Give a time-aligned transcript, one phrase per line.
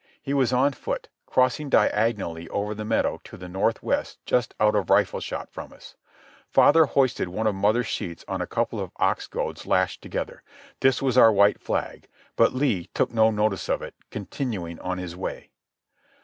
[0.19, 4.73] He was on foot, crossing diagonally over the meadow to the north west just out
[4.75, 5.95] of rifle shot from us.
[6.49, 10.41] Father hoisted one of mother's sheets on a couple of ox goads lashed together.
[10.79, 12.07] This was our white flag.
[12.35, 15.51] But Lee took no notice of it, continuing on his way.